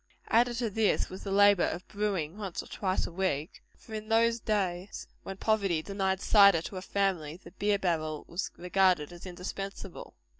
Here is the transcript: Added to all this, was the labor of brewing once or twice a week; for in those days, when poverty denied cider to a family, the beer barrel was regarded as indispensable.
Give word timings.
Added 0.29 0.55
to 0.57 0.65
all 0.65 0.71
this, 0.71 1.11
was 1.11 1.21
the 1.23 1.31
labor 1.31 1.61
of 1.67 1.87
brewing 1.87 2.35
once 2.35 2.63
or 2.63 2.65
twice 2.65 3.05
a 3.05 3.11
week; 3.11 3.61
for 3.77 3.93
in 3.93 4.09
those 4.09 4.39
days, 4.39 5.05
when 5.21 5.37
poverty 5.37 5.83
denied 5.83 6.21
cider 6.21 6.63
to 6.63 6.77
a 6.77 6.81
family, 6.81 7.37
the 7.37 7.51
beer 7.51 7.77
barrel 7.77 8.25
was 8.27 8.49
regarded 8.57 9.13
as 9.13 9.27
indispensable. 9.27 10.15